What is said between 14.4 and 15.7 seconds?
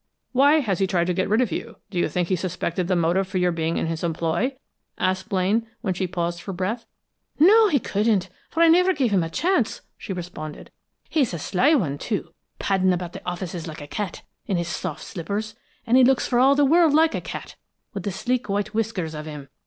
in his soft slippers;